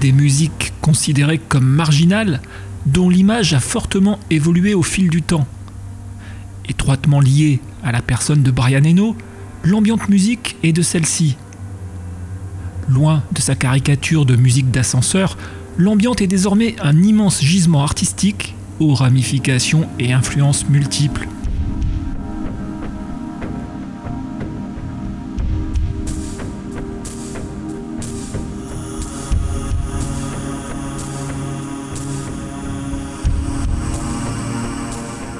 Des 0.00 0.12
musiques 0.12 0.74
considérées 0.82 1.38
comme 1.38 1.66
marginales 1.66 2.42
dont 2.84 3.08
l'image 3.08 3.54
a 3.54 3.60
fortement 3.60 4.18
évolué 4.30 4.74
au 4.74 4.82
fil 4.82 5.08
du 5.08 5.22
temps. 5.22 5.46
Étroitement 6.68 7.18
liée 7.18 7.60
à 7.82 7.92
la 7.92 8.02
personne 8.02 8.42
de 8.42 8.50
Brian 8.50 8.84
Eno, 8.84 9.16
l'ambiante 9.64 10.08
musique 10.10 10.56
est 10.62 10.72
de 10.72 10.82
celle-ci. 10.82 11.36
Loin 12.88 13.22
de 13.32 13.40
sa 13.40 13.54
caricature 13.54 14.26
de 14.26 14.36
musique 14.36 14.70
d'ascenseur, 14.70 15.38
l'ambiante 15.78 16.20
est 16.20 16.26
désormais 16.26 16.76
un 16.82 17.02
immense 17.02 17.42
gisement 17.42 17.82
artistique 17.82 18.54
aux 18.78 18.94
ramifications 18.94 19.88
et 19.98 20.12
influences 20.12 20.68
multiples. 20.68 21.26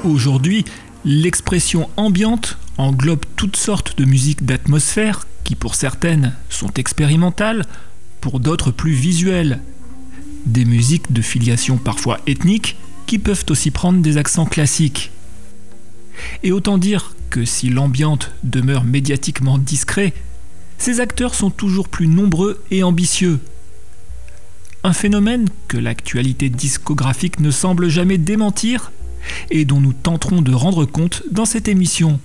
Aujourd'hui, 0.07 0.63
l'expression 1.03 1.89
ambiante 1.97 2.57
englobe 2.77 3.25
toutes 3.35 3.57
sortes 3.57 3.97
de 3.97 4.05
musiques 4.05 4.45
d'atmosphère 4.45 5.27
qui 5.43 5.55
pour 5.55 5.75
certaines 5.75 6.33
sont 6.49 6.71
expérimentales, 6.75 7.65
pour 8.21 8.39
d'autres 8.39 8.71
plus 8.71 8.93
visuelles. 8.93 9.59
Des 10.45 10.63
musiques 10.63 11.11
de 11.11 11.21
filiation 11.21 11.77
parfois 11.77 12.19
ethnique 12.25 12.77
qui 13.05 13.19
peuvent 13.19 13.43
aussi 13.49 13.69
prendre 13.69 14.01
des 14.01 14.15
accents 14.15 14.45
classiques. 14.45 15.11
Et 16.41 16.53
autant 16.53 16.77
dire 16.77 17.13
que 17.29 17.43
si 17.43 17.69
l'ambiante 17.69 18.31
demeure 18.43 18.85
médiatiquement 18.85 19.57
discret, 19.57 20.13
ces 20.77 21.01
acteurs 21.01 21.35
sont 21.35 21.49
toujours 21.49 21.89
plus 21.89 22.07
nombreux 22.07 22.63
et 22.71 22.81
ambitieux. 22.81 23.41
Un 24.85 24.93
phénomène 24.93 25.49
que 25.67 25.77
l'actualité 25.77 26.47
discographique 26.49 27.41
ne 27.41 27.51
semble 27.51 27.89
jamais 27.89 28.17
démentir 28.17 28.91
et 29.51 29.65
dont 29.65 29.79
nous 29.79 29.93
tenterons 29.93 30.41
de 30.41 30.53
rendre 30.53 30.85
compte 30.85 31.23
dans 31.31 31.45
cette 31.45 31.67
émission. 31.67 32.19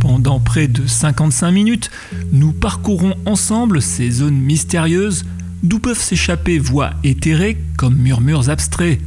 Pendant 0.00 0.40
près 0.40 0.68
de 0.68 0.86
55 0.86 1.50
minutes, 1.50 1.90
nous 2.32 2.52
parcourrons 2.52 3.14
ensemble 3.26 3.82
ces 3.82 4.10
zones 4.10 4.38
mystérieuses 4.38 5.24
d'où 5.62 5.78
peuvent 5.78 6.00
s'échapper 6.00 6.58
voix 6.58 6.90
éthérées 7.02 7.58
comme 7.76 7.96
murmures 7.96 8.48
abstraits. 8.48 9.00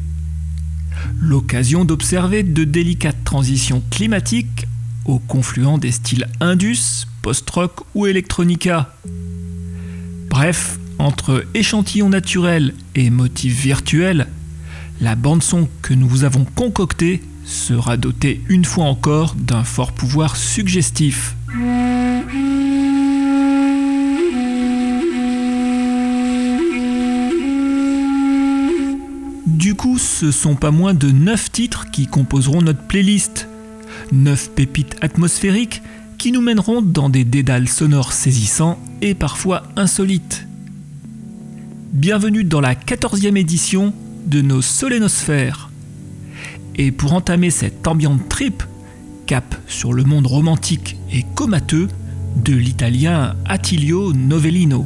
L'occasion 1.20 1.86
d'observer 1.86 2.44
de 2.44 2.64
délicates 2.64 3.24
transitions 3.24 3.84
climatiques 3.90 4.68
au 5.06 5.20
confluent 5.20 5.78
des 5.80 5.92
styles 5.92 6.28
indus, 6.40 7.08
post-rock 7.22 7.82
ou 7.96 8.06
electronica. 8.06 8.96
Bref, 10.30 10.80
entre 11.00 11.46
échantillons 11.54 12.10
naturels 12.10 12.74
et 12.96 13.10
motifs 13.10 13.60
virtuels, 13.60 14.28
la 15.02 15.16
bande-son 15.16 15.68
que 15.82 15.94
nous 15.94 16.08
vous 16.08 16.24
avons 16.24 16.46
concoctée 16.46 17.24
sera 17.46 17.98
dotée 17.98 18.42
une 18.50 18.66
fois 18.66 18.86
encore 18.86 19.36
d'un 19.36 19.64
fort 19.64 19.94
pouvoir 19.94 20.36
suggestif. 20.36 21.36
Ce 30.20 30.32
sont 30.32 30.56
pas 30.56 30.72
moins 30.72 30.94
de 30.94 31.12
9 31.12 31.50
titres 31.50 31.92
qui 31.92 32.06
composeront 32.06 32.62
notre 32.62 32.82
playlist. 32.82 33.48
9 34.12 34.52
pépites 34.52 34.98
atmosphériques 35.00 35.82
qui 36.18 36.34
nous 36.34 36.42
mèneront 36.42 36.82
dans 36.82 37.08
des 37.08 37.24
dédales 37.24 37.70
sonores 37.70 38.12
saisissants 38.12 38.78
et 39.02 39.14
parfois 39.14 39.64
insolites. 39.78 40.46
Bienvenue 41.94 42.44
dans 42.44 42.60
la 42.60 42.76
14e 42.76 43.38
édition 43.38 43.94
de 44.26 44.42
nos 44.42 44.62
Solénosphères. 44.62 45.70
Et 46.76 46.92
pour 46.92 47.14
entamer 47.14 47.50
cette 47.50 47.88
ambiante 47.88 48.28
trip, 48.28 48.62
cap 49.26 49.56
sur 49.68 49.94
le 49.94 50.04
monde 50.04 50.28
romantique 50.28 50.98
et 51.14 51.24
comateux 51.34 51.88
de 52.36 52.56
l'italien 52.56 53.38
Attilio 53.46 54.12
Novellino. 54.12 54.86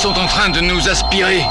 Sont 0.00 0.18
en 0.18 0.26
train 0.26 0.48
de 0.48 0.60
nous 0.60 0.88
aspirer. 0.88 1.44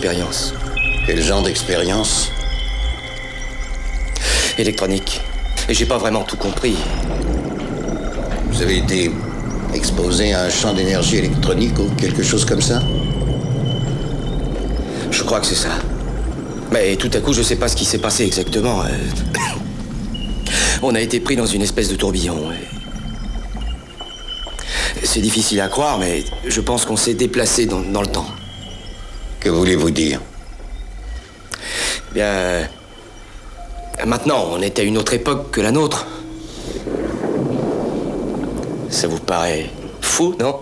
Quel 0.00 1.22
genre 1.22 1.42
d'expérience 1.42 2.32
Électronique. 4.56 5.20
Et 5.68 5.74
j'ai 5.74 5.84
pas 5.84 5.98
vraiment 5.98 6.22
tout 6.22 6.38
compris. 6.38 6.76
Vous 8.50 8.62
avez 8.62 8.78
été 8.78 9.10
exposé 9.74 10.32
à 10.32 10.44
un 10.44 10.48
champ 10.48 10.72
d'énergie 10.72 11.18
électronique 11.18 11.78
ou 11.78 11.90
quelque 11.96 12.22
chose 12.22 12.46
comme 12.46 12.62
ça? 12.62 12.80
Je 15.10 15.22
crois 15.22 15.40
que 15.40 15.46
c'est 15.46 15.54
ça. 15.54 15.72
Mais 16.72 16.96
tout 16.96 17.10
à 17.12 17.20
coup, 17.20 17.34
je 17.34 17.42
sais 17.42 17.56
pas 17.56 17.68
ce 17.68 17.76
qui 17.76 17.84
s'est 17.84 17.98
passé 17.98 18.24
exactement. 18.24 18.80
Euh. 18.82 18.88
On 20.82 20.94
a 20.94 21.00
été 21.00 21.20
pris 21.20 21.36
dans 21.36 21.46
une 21.46 21.60
espèce 21.60 21.90
de 21.90 21.96
tourbillon. 21.96 22.38
C'est 25.02 25.20
difficile 25.20 25.60
à 25.60 25.68
croire, 25.68 25.98
mais 25.98 26.24
je 26.46 26.60
pense 26.62 26.86
qu'on 26.86 26.96
s'est 26.96 27.14
déplacé 27.14 27.66
dans, 27.66 27.80
dans, 27.80 28.00
le 28.00 28.06
temps. 28.06 28.28
Que 29.40 29.48
voulez-vous 29.48 29.90
dire 29.90 30.20
Bien. 32.12 32.24
Euh, 32.24 32.64
maintenant, 34.06 34.48
on 34.52 34.60
est 34.60 34.78
à 34.78 34.82
une 34.82 34.98
autre 34.98 35.14
époque 35.14 35.50
que 35.50 35.60
la 35.60 35.72
nôtre. 35.72 36.06
Ça 38.90 39.08
vous 39.08 39.18
paraît 39.18 39.70
fou, 40.02 40.34
non? 40.38 40.56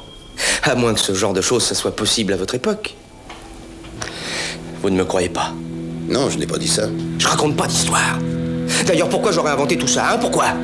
À 0.63 0.77
moins 0.77 0.95
que 0.95 1.01
ce 1.01 1.15
genre 1.15 1.33
de 1.33 1.41
choses, 1.41 1.65
ça 1.65 1.75
soit 1.75 1.97
possible 1.97 2.33
à 2.33 2.37
votre 2.37 2.55
époque. 2.55 2.95
Vous 4.83 4.91
ne 4.91 4.97
me 4.97 5.05
croyez 5.05 5.29
pas 5.29 5.53
Non, 6.09 6.31
je 6.31 6.39
n'ai 6.39 6.47
pas 6.47 6.59
dit 6.59 6.69
ça. 6.69 6.85
Je 7.19 7.27
raconte 7.27 7.57
pas 7.57 7.67
d'histoire. 7.67 8.19
D'ailleurs, 8.87 9.09
pourquoi 9.09 9.33
j'aurais 9.33 9.51
inventé 9.51 9.77
tout 9.77 9.89
ça, 9.89 10.13
hein? 10.13 10.19
Pourquoi? 10.21 10.55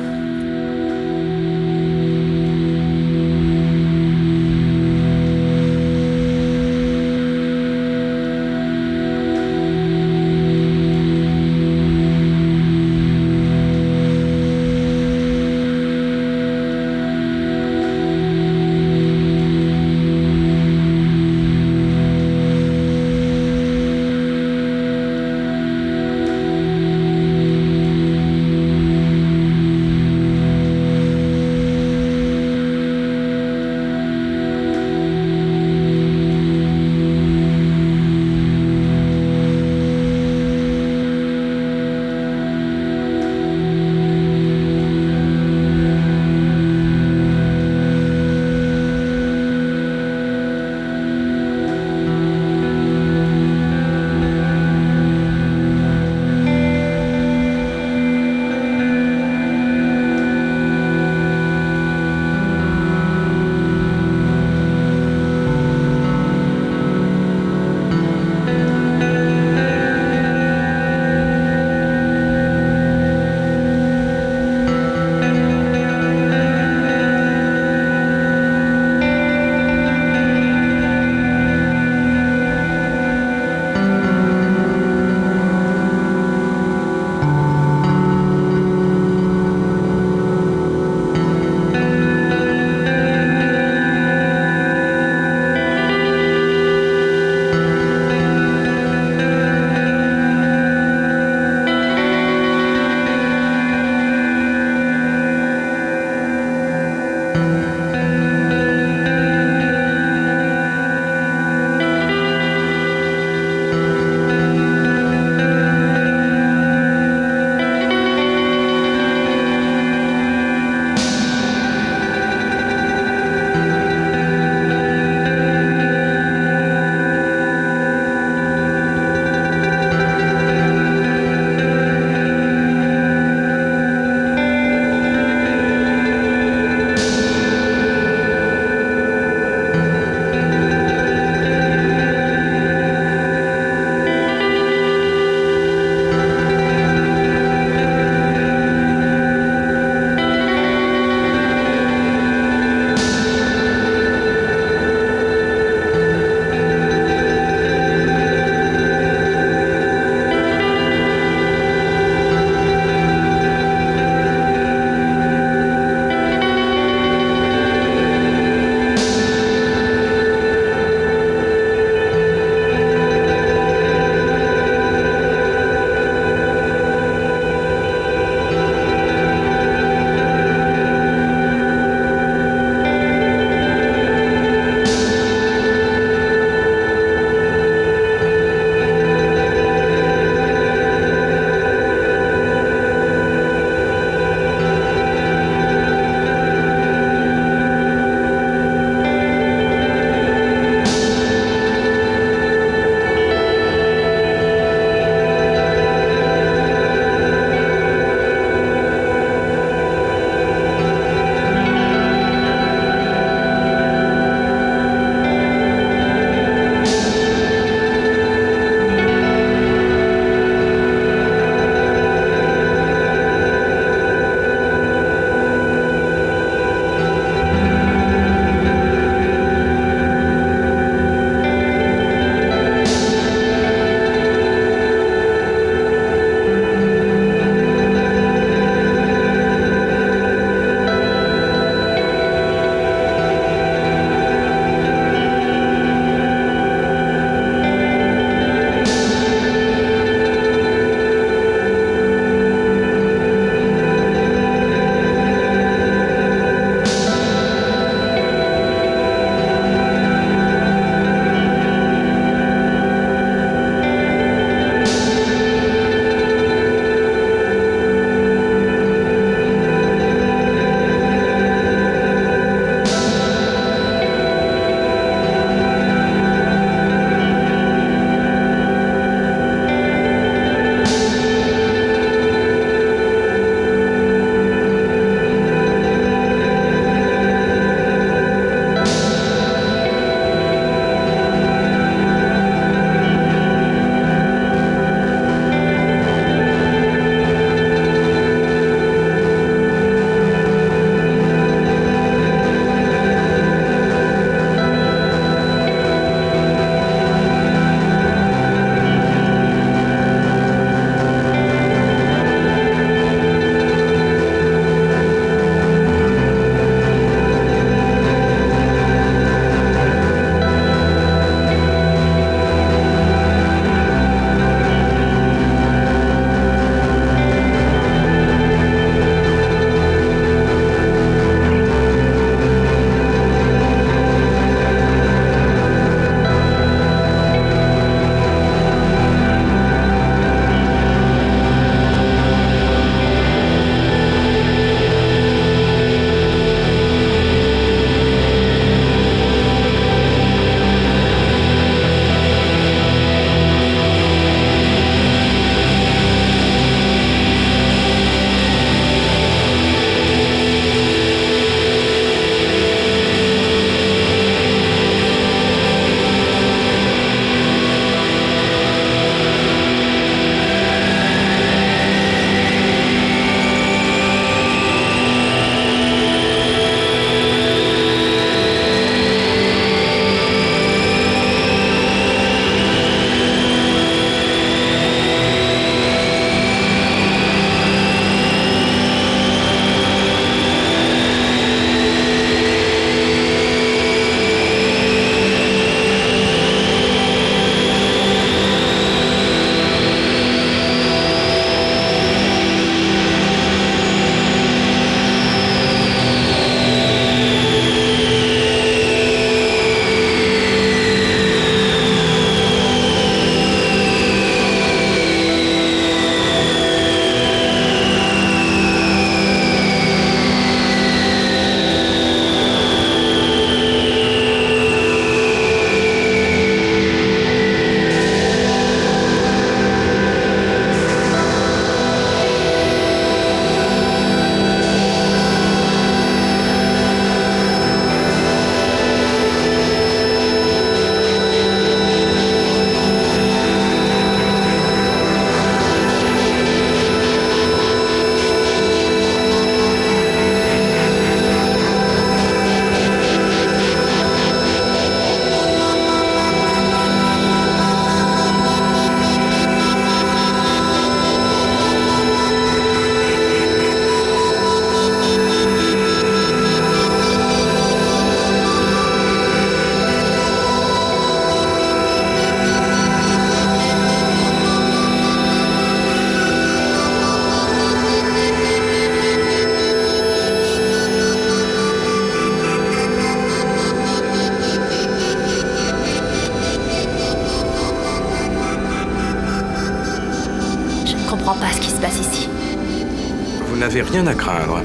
Rien 493.95 494.07
à 494.07 494.13
craindre. 494.13 494.61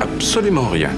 Absolument 0.00 0.68
rien. 0.68 0.90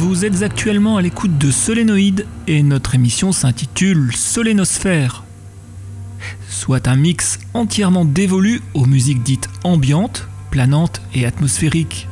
Vous 0.00 0.24
êtes 0.24 0.42
actuellement 0.42 0.96
à 0.96 1.02
l'écoute 1.02 1.38
de 1.38 1.50
Solénoïde 1.50 2.24
et 2.46 2.62
notre 2.62 2.94
émission 2.94 3.32
s'intitule 3.32 4.12
Solénosphère. 4.14 5.24
Soit 6.48 6.86
un 6.86 6.94
mix 6.94 7.40
entièrement 7.52 8.04
dévolu 8.04 8.62
aux 8.74 8.86
musiques 8.86 9.24
dites 9.24 9.48
ambiantes, 9.64 10.28
planantes 10.52 11.02
et 11.14 11.26
atmosphériques. 11.26 12.06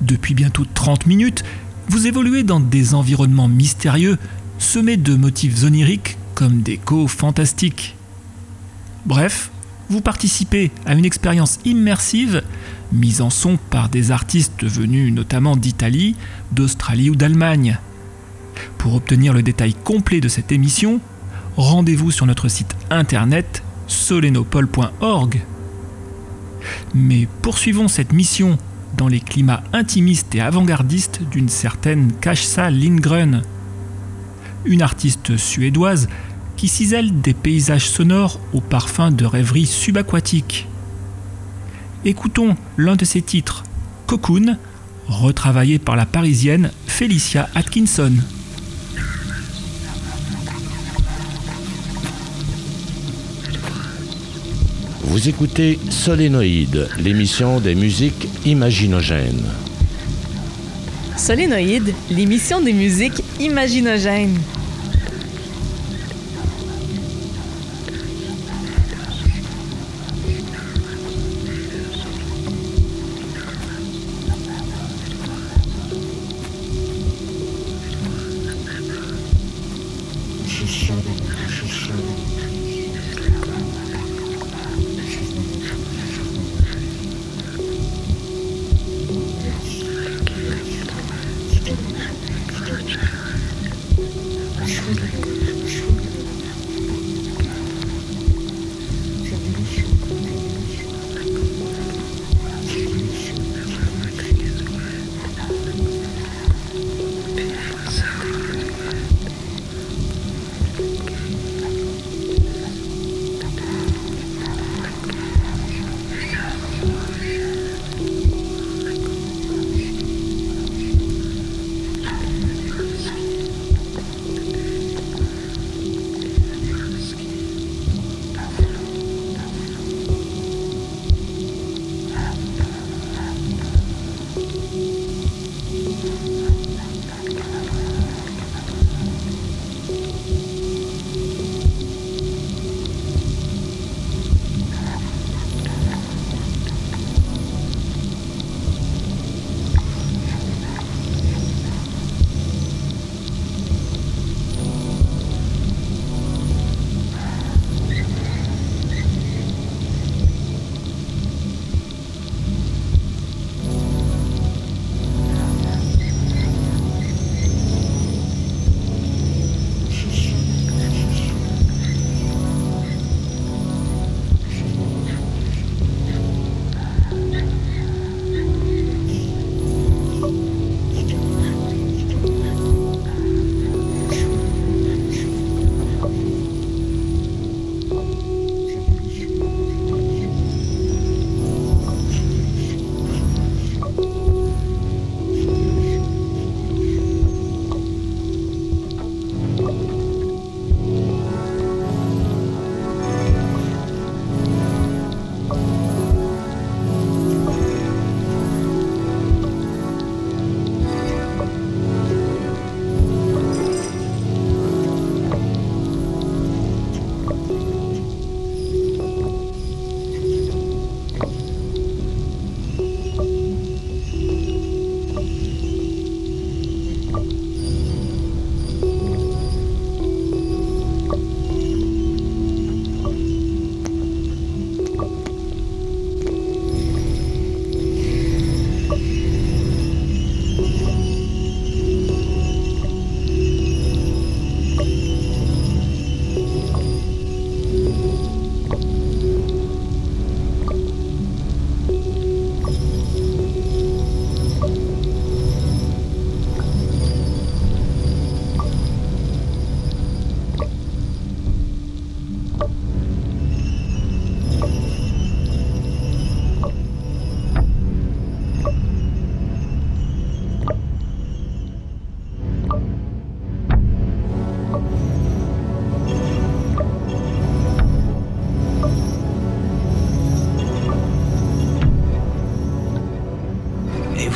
Depuis 0.00 0.34
bientôt 0.34 0.64
30 0.72 1.06
minutes, 1.06 1.42
vous 1.88 2.06
évoluez 2.06 2.44
dans 2.44 2.60
des 2.60 2.94
environnements 2.94 3.48
mystérieux 3.48 4.16
semés 4.60 4.96
de 4.96 5.16
motifs 5.16 5.64
oniriques 5.64 6.16
comme 6.36 6.62
d'échos 6.62 7.08
fantastiques. 7.08 7.96
Bref, 9.04 9.50
vous 9.88 10.00
participez 10.00 10.70
à 10.84 10.94
une 10.94 11.04
expérience 11.04 11.58
immersive 11.64 12.42
mise 12.92 13.20
en 13.20 13.30
son 13.30 13.56
par 13.56 13.88
des 13.88 14.10
artistes 14.10 14.64
venus 14.64 15.12
notamment 15.12 15.56
d'Italie, 15.56 16.16
d'Australie 16.52 17.10
ou 17.10 17.16
d'Allemagne. 17.16 17.78
Pour 18.78 18.94
obtenir 18.94 19.32
le 19.32 19.42
détail 19.42 19.74
complet 19.74 20.20
de 20.20 20.28
cette 20.28 20.52
émission, 20.52 21.00
rendez-vous 21.56 22.10
sur 22.10 22.26
notre 22.26 22.48
site 22.48 22.74
internet 22.90 23.62
solenopole.org. 23.86 25.40
Mais 26.94 27.28
poursuivons 27.42 27.88
cette 27.88 28.12
mission 28.12 28.58
dans 28.96 29.08
les 29.08 29.20
climats 29.20 29.62
intimistes 29.72 30.34
et 30.34 30.40
avant-gardistes 30.40 31.20
d'une 31.30 31.48
certaine 31.48 32.12
Kajsa 32.20 32.70
Lindgren, 32.70 33.42
une 34.64 34.82
artiste 34.82 35.36
suédoise 35.36 36.08
qui 36.56 36.68
cisèle 36.68 37.20
des 37.20 37.34
paysages 37.34 37.88
sonores 37.88 38.40
au 38.52 38.60
parfum 38.60 39.10
de 39.10 39.24
rêveries 39.24 39.66
subaquatiques. 39.66 40.66
Écoutons 42.04 42.56
l'un 42.76 42.96
de 42.96 43.04
ses 43.04 43.22
titres, 43.22 43.64
Cocoon, 44.06 44.56
retravaillé 45.06 45.78
par 45.78 45.96
la 45.96 46.06
parisienne 46.06 46.70
Felicia 46.86 47.48
Atkinson. 47.54 48.12
Vous 55.02 55.28
écoutez 55.28 55.78
Solénoïde, 55.90 56.88
l'émission 56.98 57.60
des 57.60 57.74
musiques 57.74 58.28
imaginogènes. 58.44 59.44
Solénoïde, 61.16 61.94
l'émission 62.10 62.60
des 62.60 62.72
musiques 62.72 63.22
imaginogènes. 63.40 64.38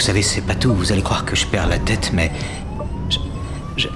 Vous 0.00 0.06
savez, 0.06 0.22
c'est 0.22 0.40
pas 0.40 0.54
tout. 0.54 0.72
Vous 0.72 0.92
allez 0.92 1.02
croire 1.02 1.26
que 1.26 1.36
je 1.36 1.44
perds 1.44 1.68
la 1.68 1.78
tête, 1.78 2.12
mais. 2.14 2.32
Je. 3.10 3.18
Je, 3.76 3.88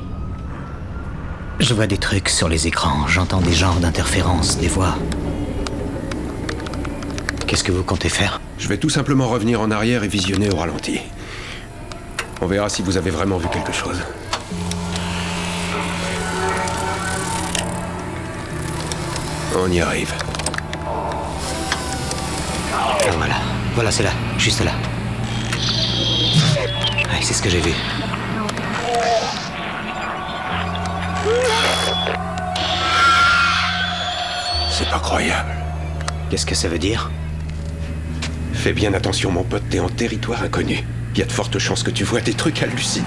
je 1.58 1.72
vois 1.72 1.86
des 1.86 1.96
trucs 1.96 2.28
sur 2.28 2.46
les 2.46 2.66
écrans. 2.66 3.06
J'entends 3.08 3.40
des 3.40 3.54
genres 3.54 3.76
d'interférences, 3.76 4.58
des 4.58 4.68
voix. 4.68 4.96
Qu'est-ce 7.46 7.64
que 7.64 7.72
vous 7.72 7.82
comptez 7.82 8.10
faire? 8.10 8.42
Je 8.58 8.68
vais 8.68 8.76
tout 8.76 8.90
simplement 8.90 9.28
revenir 9.28 9.62
en 9.62 9.70
arrière 9.70 10.04
et 10.04 10.08
visionner 10.08 10.50
au 10.52 10.56
ralenti. 10.56 11.00
On 12.42 12.46
verra 12.46 12.68
si 12.68 12.82
vous 12.82 12.98
avez 12.98 13.10
vraiment 13.10 13.38
vu 13.38 13.48
quelque 13.48 13.72
chose. 13.72 13.96
On 19.56 19.70
y 19.70 19.80
arrive. 19.80 20.12
Ah, 22.74 22.98
voilà. 23.16 23.36
Voilà, 23.74 23.90
c'est 23.90 24.02
là. 24.02 24.12
Juste 24.36 24.62
là. 24.62 24.72
C'est 27.24 27.32
ce 27.32 27.40
que 27.40 27.48
j'ai 27.48 27.60
vu. 27.60 27.72
C'est 34.70 34.90
pas 34.90 34.98
croyable. 34.98 35.52
Qu'est-ce 36.28 36.44
que 36.44 36.54
ça 36.54 36.68
veut 36.68 36.78
dire? 36.78 37.10
Fais 38.52 38.74
bien 38.74 38.92
attention, 38.92 39.30
mon 39.30 39.42
pote, 39.42 39.62
t'es 39.70 39.80
en 39.80 39.88
territoire 39.88 40.42
inconnu. 40.42 40.84
Il 41.14 41.18
y 41.18 41.22
a 41.22 41.24
de 41.24 41.32
fortes 41.32 41.58
chances 41.58 41.82
que 41.82 41.90
tu 41.90 42.04
vois 42.04 42.20
des 42.20 42.34
trucs 42.34 42.62
hallucinants. 42.62 43.06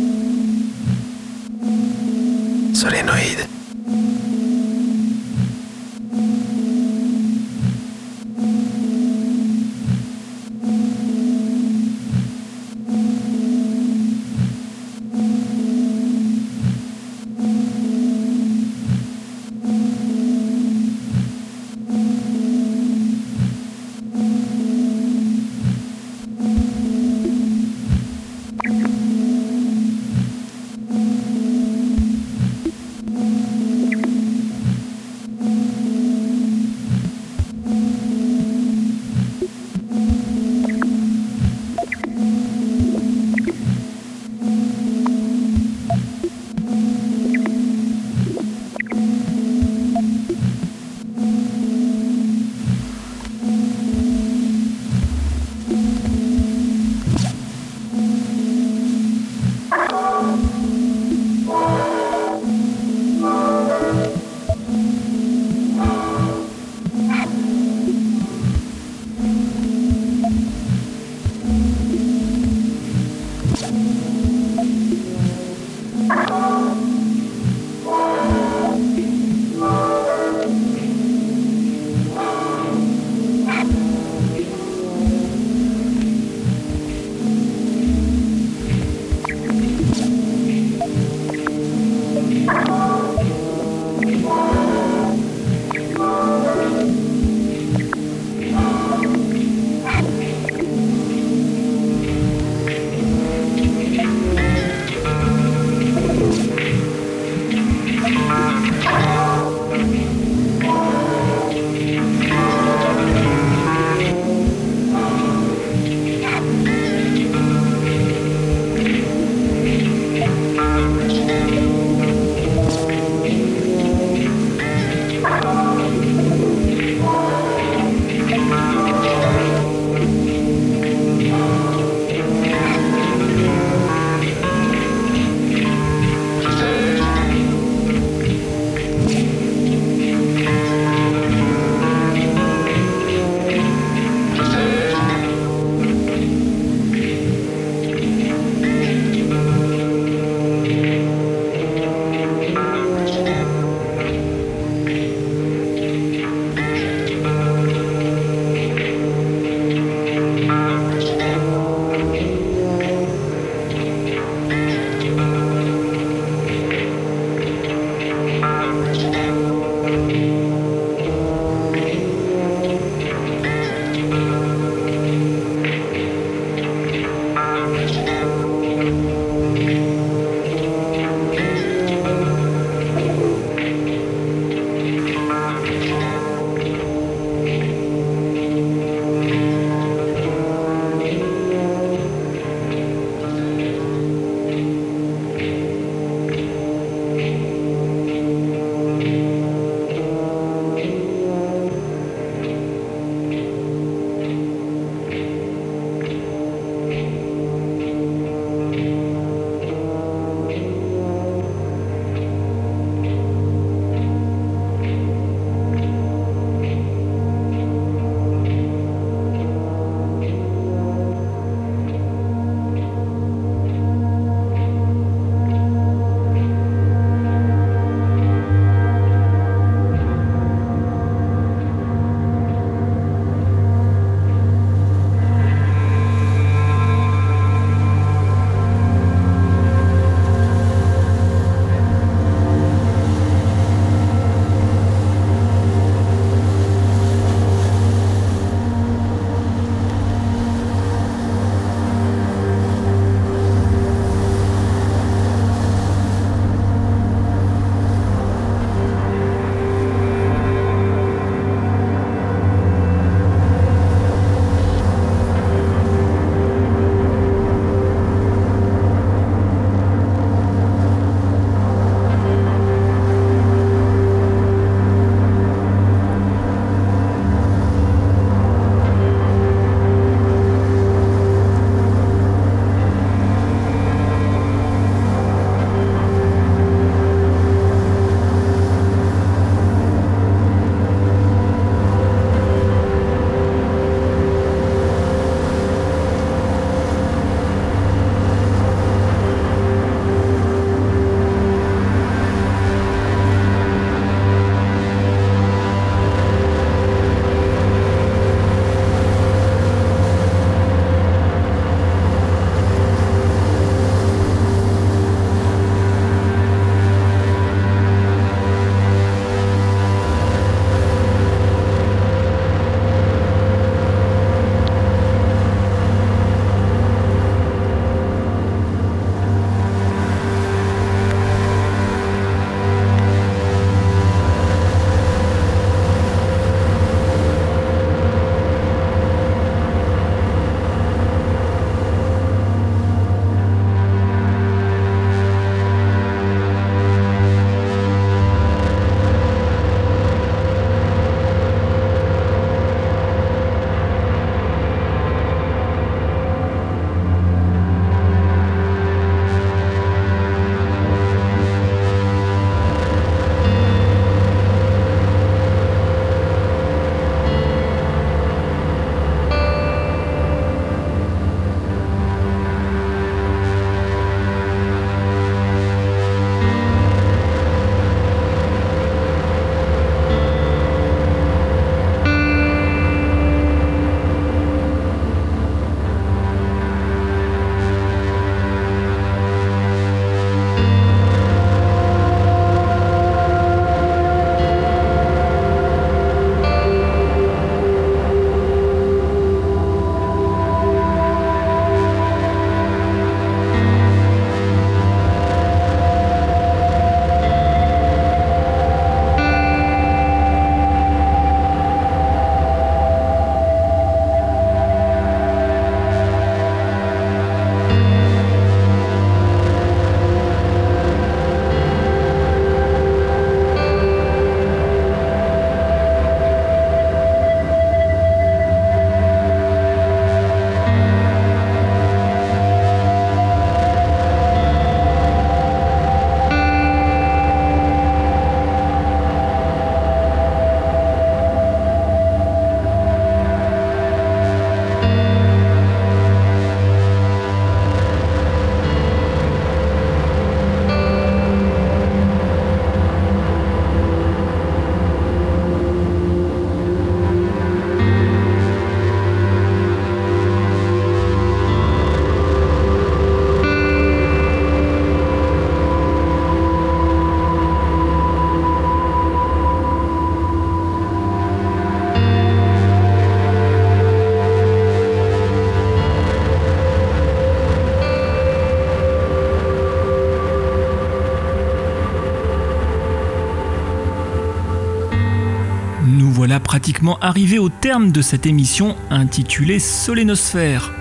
Pratiquement 486.51 486.99
arrivé 486.99 487.39
au 487.39 487.47
terme 487.47 487.93
de 487.93 488.01
cette 488.01 488.25
émission 488.25 488.75
intitulée 488.89 489.57
Solénosphère. 489.57 490.73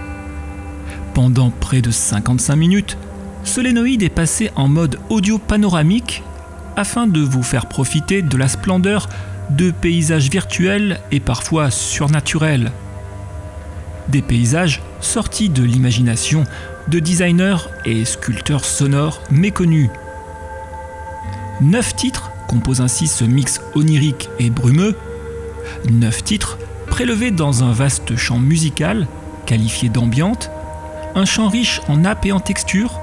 Pendant 1.15 1.51
près 1.51 1.81
de 1.81 1.93
55 1.93 2.57
minutes, 2.57 2.99
Solénoïde 3.45 4.03
est 4.03 4.09
passé 4.09 4.51
en 4.57 4.67
mode 4.67 4.99
audio 5.11 5.39
panoramique 5.39 6.25
afin 6.75 7.07
de 7.07 7.21
vous 7.21 7.45
faire 7.45 7.67
profiter 7.67 8.21
de 8.21 8.37
la 8.37 8.49
splendeur 8.49 9.09
de 9.51 9.71
paysages 9.71 10.29
virtuels 10.29 10.99
et 11.13 11.21
parfois 11.21 11.71
surnaturels. 11.71 12.73
Des 14.09 14.23
paysages 14.23 14.83
sortis 14.99 15.51
de 15.51 15.63
l'imagination 15.63 16.43
de 16.89 16.99
designers 16.99 17.69
et 17.85 18.05
sculpteurs 18.05 18.65
sonores 18.65 19.23
méconnus. 19.31 19.91
Neuf 21.61 21.95
titres 21.95 22.33
composent 22.49 22.81
ainsi 22.81 23.07
ce 23.07 23.23
mix 23.23 23.61
onirique 23.77 24.31
et 24.41 24.51
brumeux. 24.51 24.97
Neuf 25.89 26.23
titres 26.23 26.59
prélevés 26.89 27.31
dans 27.31 27.65
un 27.65 27.73
vaste 27.73 28.17
champ 28.17 28.39
musical, 28.39 29.07
qualifié 29.47 29.89
d'ambiante, 29.89 30.51
un 31.15 31.25
champ 31.25 31.49
riche 31.49 31.81
en 31.89 31.97
nappes 31.97 32.27
et 32.27 32.33
en 32.33 32.41
textures, 32.41 33.01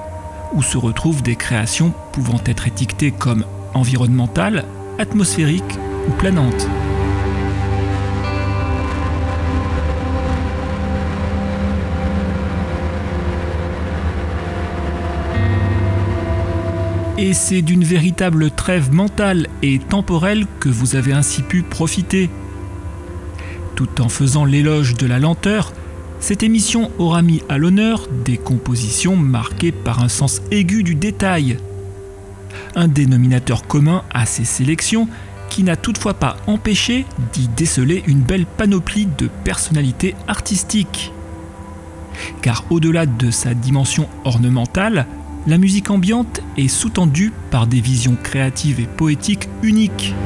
où 0.52 0.62
se 0.62 0.78
retrouvent 0.78 1.22
des 1.22 1.36
créations 1.36 1.92
pouvant 2.12 2.40
être 2.46 2.66
étiquetées 2.66 3.10
comme 3.10 3.44
environnementales, 3.74 4.64
atmosphériques 4.98 5.78
ou 6.08 6.12
planantes. 6.12 6.68
Et 17.18 17.34
c'est 17.34 17.62
d'une 17.62 17.82
véritable 17.82 18.52
trêve 18.52 18.92
mentale 18.92 19.48
et 19.62 19.80
temporelle 19.80 20.46
que 20.60 20.68
vous 20.68 20.94
avez 20.94 21.12
ainsi 21.12 21.42
pu 21.42 21.62
profiter. 21.62 22.30
Tout 23.78 24.02
en 24.02 24.08
faisant 24.08 24.44
l'éloge 24.44 24.94
de 24.94 25.06
la 25.06 25.20
lenteur, 25.20 25.72
cette 26.18 26.42
émission 26.42 26.90
aura 26.98 27.22
mis 27.22 27.44
à 27.48 27.58
l'honneur 27.58 28.08
des 28.24 28.36
compositions 28.36 29.14
marquées 29.14 29.70
par 29.70 30.02
un 30.02 30.08
sens 30.08 30.42
aigu 30.50 30.82
du 30.82 30.96
détail. 30.96 31.58
Un 32.74 32.88
dénominateur 32.88 33.68
commun 33.68 34.02
à 34.12 34.26
ces 34.26 34.44
sélections 34.44 35.06
qui 35.48 35.62
n'a 35.62 35.76
toutefois 35.76 36.14
pas 36.14 36.38
empêché 36.48 37.06
d'y 37.32 37.46
déceler 37.46 38.02
une 38.08 38.18
belle 38.18 38.46
panoplie 38.46 39.06
de 39.16 39.28
personnalités 39.44 40.16
artistiques. 40.26 41.12
Car 42.42 42.64
au-delà 42.70 43.06
de 43.06 43.30
sa 43.30 43.54
dimension 43.54 44.08
ornementale, 44.24 45.06
la 45.46 45.56
musique 45.56 45.90
ambiante 45.90 46.40
est 46.56 46.66
sous-tendue 46.66 47.32
par 47.52 47.68
des 47.68 47.80
visions 47.80 48.16
créatives 48.20 48.80
et 48.80 48.88
poétiques 48.88 49.48
uniques. 49.62 50.16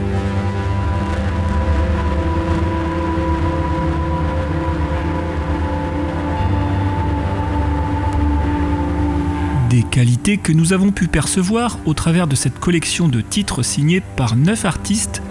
Des 9.72 9.84
qualités 9.84 10.36
que 10.36 10.52
nous 10.52 10.74
avons 10.74 10.90
pu 10.90 11.08
percevoir 11.08 11.78
au 11.86 11.94
travers 11.94 12.26
de 12.26 12.36
cette 12.36 12.60
collection 12.60 13.08
de 13.08 13.22
titres 13.22 13.62
signés 13.62 14.02
par 14.16 14.36
neuf 14.36 14.66
artistes, 14.66 15.22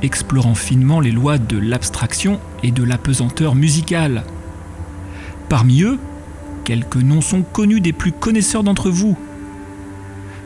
explorant 0.00 0.54
finement 0.54 1.00
les 1.00 1.10
lois 1.10 1.38
de 1.38 1.58
l'abstraction 1.58 2.38
et 2.62 2.70
de 2.70 2.84
l'apesanteur 2.84 3.56
musicale. 3.56 4.22
Parmi 5.48 5.82
eux, 5.82 5.98
quelques 6.62 6.98
noms 6.98 7.20
sont 7.20 7.42
connus 7.42 7.80
des 7.80 7.92
plus 7.92 8.12
connaisseurs 8.12 8.62
d'entre 8.62 8.90
vous. 8.90 9.18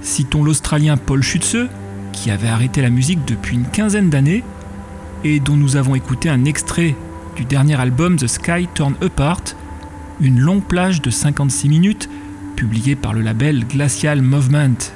Citons 0.00 0.42
l'Australien 0.42 0.96
Paul 0.96 1.22
Schütze, 1.22 1.68
qui 2.12 2.30
avait 2.30 2.48
arrêté 2.48 2.80
la 2.80 2.88
musique 2.88 3.26
depuis 3.26 3.56
une 3.56 3.66
quinzaine 3.66 4.08
d'années 4.08 4.42
et 5.22 5.38
dont 5.38 5.58
nous 5.58 5.76
avons 5.76 5.94
écouté 5.94 6.30
un 6.30 6.46
extrait 6.46 6.96
du 7.36 7.44
dernier 7.44 7.78
album 7.78 8.16
The 8.16 8.26
Sky 8.26 8.68
Turn 8.72 8.94
Apart, 9.02 9.42
une 10.18 10.40
longue 10.40 10.64
plage 10.64 11.02
de 11.02 11.10
56 11.10 11.68
minutes 11.68 12.08
publié 12.54 12.96
par 12.96 13.12
le 13.12 13.20
label 13.20 13.66
Glacial 13.66 14.22
Movement. 14.22 14.92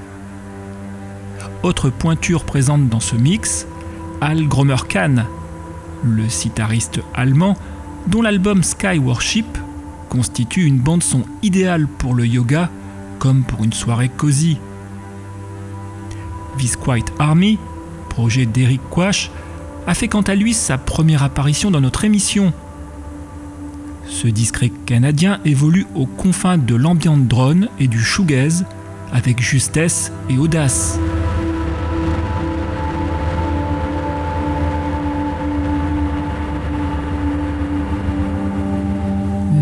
Autre 1.63 1.91
pointure 1.91 2.45
présente 2.45 2.89
dans 2.89 3.01
ce 3.01 3.17
mix, 3.17 3.67
Al 4.21 4.47
Gromer 4.47 4.77
Kahn, 4.89 5.27
le 6.05 6.29
sitariste 6.29 7.01
allemand 7.15 7.57
dont 8.07 8.23
l'album 8.23 8.63
Sky 8.63 8.99
Worship 8.99 9.47
constitue 10.09 10.65
une 10.65 10.79
bande-son 10.79 11.23
idéale 11.43 11.87
pour 11.87 12.15
le 12.15 12.27
yoga 12.27 12.71
comme 13.19 13.43
pour 13.43 13.65
une 13.65 13.73
soirée 13.73 14.09
cosy. 14.09 14.59
Visquite 16.57 17.13
Army, 17.19 17.59
projet 18.09 18.47
d'Eric 18.47 18.81
Quash, 18.91 19.31
a 19.87 19.95
fait 19.95 20.09
quant 20.09 20.23
à 20.23 20.35
lui 20.35 20.55
sa 20.55 20.79
première 20.79 21.23
apparition 21.23 21.71
dans 21.71 21.81
notre 21.81 22.05
émission 22.05 22.53
ce 24.09 24.27
discret 24.27 24.73
canadien 24.87 25.41
évolue 25.45 25.87
aux 25.95 26.07
confins 26.07 26.59
de 26.59 26.75
l'ambient 26.75 27.17
drone 27.17 27.69
et 27.79 27.87
du 27.87 28.03
shoegaze 28.03 28.65
avec 29.13 29.41
justesse 29.41 30.13
et 30.29 30.39
audace. 30.39 30.99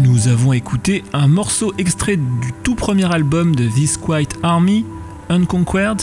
Nous 0.03 0.29
avons 0.29 0.53
écouté 0.53 1.05
un 1.13 1.29
morceau 1.29 1.73
extrait 1.79 2.17
du 2.17 2.53
tout 2.63 2.75
premier 2.75 3.13
album 3.13 3.55
de 3.55 3.69
This 3.69 3.97
Quiet 3.97 4.29
Army, 4.43 4.85
Unconquered, 5.29 6.03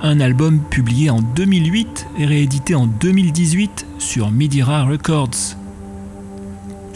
un 0.00 0.20
album 0.20 0.60
publié 0.60 1.10
en 1.10 1.20
2008 1.20 2.06
et 2.18 2.26
réédité 2.26 2.74
en 2.76 2.86
2018 2.86 3.86
sur 3.98 4.30
Midira 4.30 4.84
Records. 4.84 5.57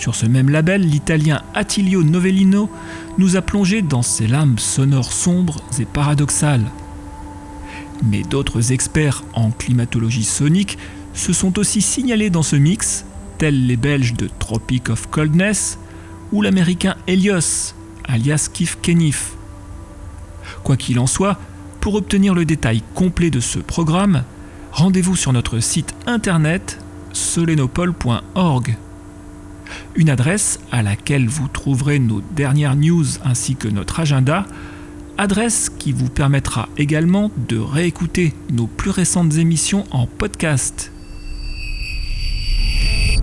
Sur 0.03 0.17
ce 0.17 0.27
même 0.27 0.51
label, 0.51 0.83
l'italien 0.83 1.43
Attilio 1.55 2.03
Novellino 2.03 2.69
nous 3.19 3.37
a 3.37 3.41
plongé 3.41 3.83
dans 3.83 4.03
ses 4.03 4.27
lames 4.27 4.59
sonores 4.59 5.13
sombres 5.13 5.63
et 5.79 5.85
paradoxales. 5.85 6.73
Mais 8.11 8.23
d'autres 8.23 8.73
experts 8.73 9.23
en 9.33 9.53
climatologie 9.53 10.25
sonique 10.25 10.77
se 11.15 11.33
sont 11.33 11.57
aussi 11.57 11.81
signalés 11.81 12.31
dans 12.31 12.43
ce 12.43 12.57
mix, 12.57 13.05
tels 13.39 13.69
les 13.69 13.77
Belges 13.77 14.15
de 14.15 14.29
Tropic 14.41 14.91
of 14.91 15.09
Coldness 15.09 15.79
ou 16.33 16.43
l'américain 16.43 16.97
Helios, 17.07 17.73
alias 18.03 18.51
Kif 18.53 18.79
Kenif. 18.83 19.35
Quoi 20.65 20.77
qu'il 20.77 20.99
en 20.99 21.07
soit, 21.07 21.39
pour 21.81 21.95
obtenir 21.95 22.35
le 22.35 22.45
détail 22.45 22.83
complet 22.97 23.31
de 23.31 23.39
ce 23.39 23.61
programme, 23.61 24.25
rendez-vous 24.73 25.15
sur 25.15 25.33
notre 25.33 25.61
site 25.61 25.95
internet 26.09 26.81
solenopole.org 27.13 28.77
une 29.95 30.11
adresse 30.11 30.61
à 30.71 30.83
laquelle 30.83 31.29
vous 31.29 31.49
trouverez 31.49 31.99
nos 31.99 32.21
dernières 32.21 32.77
news 32.77 33.05
ainsi 33.25 33.57
que 33.57 33.69
notre 33.69 34.01
agenda, 34.01 34.47
adresse 35.19 35.71
qui 35.71 35.93
vous 35.93 36.09
permettra 36.09 36.69
également 36.77 37.31
de 37.49 37.59
réécouter 37.59 38.35
nos 38.51 38.67
plus 38.67 38.91
récentes 38.91 39.37
émissions 39.37 39.85
en 39.91 40.07
podcast. 40.07 40.93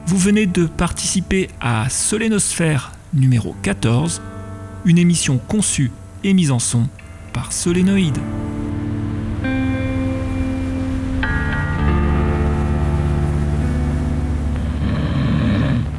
Vous 0.06 0.18
venez 0.18 0.46
de 0.46 0.66
participer 0.66 1.50
à 1.62 1.90
Solénosphère 1.90 2.94
numéro 3.14 3.56
14, 3.62 4.22
une 4.86 4.98
émission 4.98 5.38
conçue 5.38 5.92
et 6.24 6.34
mise 6.34 6.52
en 6.52 6.60
son 6.60 6.88
par 7.34 7.54
Solénoïde. 7.54 8.18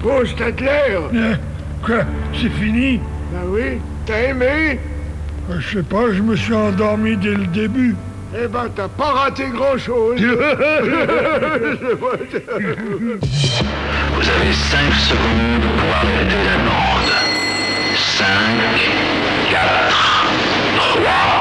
Oh, 0.02 0.22
clair 0.56 1.00
euh, 1.14 1.34
Quoi 1.84 2.04
C'est 2.34 2.48
fini? 2.50 3.00
Ben 3.32 3.40
oui. 3.48 3.78
T'as 4.06 4.30
aimé? 4.30 4.80
Euh, 5.50 5.60
Je 5.60 5.78
sais 5.78 5.82
pas, 5.82 6.10
je 6.12 6.22
me 6.22 6.36
suis 6.36 6.54
endormi 6.54 7.16
dès 7.16 7.34
le 7.34 7.46
début. 7.46 7.94
Eh 8.34 8.46
ben, 8.46 8.68
t'as 8.74 8.88
pas 8.88 9.12
raté 9.12 9.48
grand-chose. 9.52 10.20
Vous 10.20 10.26
avez 14.28 14.52
5 14.52 14.92
secondes 14.94 15.64
pour 15.78 15.94
arrêter 15.96 16.40
la 16.46 16.56
bande. 16.64 17.12
5, 17.96 18.26
4, 19.50 19.60
3, 20.76 21.39